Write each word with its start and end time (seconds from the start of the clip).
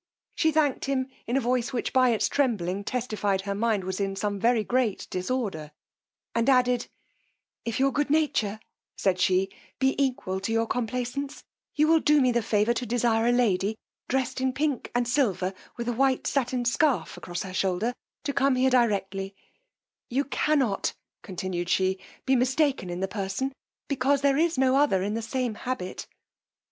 She 0.33 0.49
thank'd 0.51 0.85
him 0.85 1.09
in 1.27 1.37
a 1.37 1.41
voice 1.41 1.71
which, 1.71 1.93
by 1.93 2.09
its 2.09 2.27
trembling, 2.27 2.83
testified 2.83 3.41
her 3.41 3.53
mind 3.53 3.83
was 3.83 3.99
in 3.99 4.15
some 4.15 4.39
very 4.39 4.63
great 4.63 5.05
disorder; 5.11 5.69
and 6.33 6.49
added, 6.49 6.87
if 7.65 7.79
your 7.79 7.91
good 7.91 8.09
nature, 8.09 8.59
said 8.97 9.19
she, 9.19 9.51
be 9.77 9.93
equal 10.03 10.39
to 10.39 10.51
your 10.51 10.65
complaisance, 10.65 11.43
you 11.75 11.87
will 11.87 11.99
do 11.99 12.19
me 12.19 12.31
the 12.31 12.41
favour 12.41 12.73
to 12.73 12.85
desire 12.87 13.27
a 13.27 13.31
lady, 13.31 13.77
dressed 14.07 14.41
in 14.41 14.53
pink 14.53 14.89
and 14.95 15.07
silver, 15.07 15.53
with 15.77 15.87
a 15.87 15.93
white 15.93 16.25
sattin 16.25 16.65
scarf 16.65 17.19
cross 17.21 17.43
her 17.43 17.53
shoulder, 17.53 17.93
to 18.23 18.33
come 18.33 18.55
here 18.55 18.71
directly: 18.71 19.35
you 20.09 20.23
cannot, 20.25 20.95
continued 21.21 21.69
she, 21.69 21.99
be 22.25 22.35
mistaken 22.35 22.89
in 22.89 23.01
the 23.01 23.07
person, 23.07 23.53
because 23.87 24.21
there 24.21 24.37
is 24.37 24.57
no 24.57 24.77
other 24.77 25.03
in 25.03 25.13
the 25.13 25.21
same 25.21 25.53
habit. 25.53 26.07